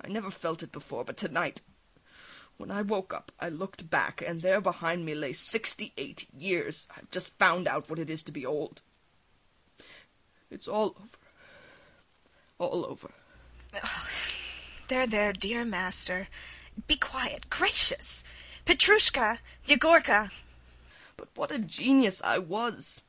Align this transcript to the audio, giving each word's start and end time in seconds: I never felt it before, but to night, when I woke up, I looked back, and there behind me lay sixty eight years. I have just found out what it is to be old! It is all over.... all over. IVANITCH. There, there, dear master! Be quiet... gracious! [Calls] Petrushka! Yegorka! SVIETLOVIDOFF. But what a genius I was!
I 0.00 0.06
never 0.06 0.30
felt 0.30 0.62
it 0.62 0.70
before, 0.70 1.02
but 1.04 1.16
to 1.16 1.28
night, 1.28 1.60
when 2.56 2.70
I 2.70 2.82
woke 2.82 3.12
up, 3.12 3.32
I 3.40 3.48
looked 3.48 3.90
back, 3.90 4.22
and 4.22 4.40
there 4.40 4.60
behind 4.60 5.04
me 5.04 5.12
lay 5.16 5.32
sixty 5.32 5.92
eight 5.96 6.32
years. 6.32 6.86
I 6.92 7.00
have 7.00 7.10
just 7.10 7.36
found 7.36 7.66
out 7.66 7.90
what 7.90 7.98
it 7.98 8.08
is 8.08 8.22
to 8.22 8.30
be 8.30 8.46
old! 8.46 8.80
It 10.50 10.60
is 10.60 10.68
all 10.68 10.94
over.... 11.00 11.18
all 12.60 12.86
over. 12.86 13.10
IVANITCH. 13.74 14.34
There, 14.86 15.06
there, 15.08 15.32
dear 15.32 15.64
master! 15.64 16.28
Be 16.86 16.94
quiet... 16.96 17.50
gracious! 17.50 18.22
[Calls] 18.22 18.32
Petrushka! 18.66 19.40
Yegorka! 19.66 20.30
SVIETLOVIDOFF. 20.30 21.16
But 21.16 21.28
what 21.34 21.50
a 21.50 21.58
genius 21.58 22.22
I 22.22 22.38
was! 22.38 23.02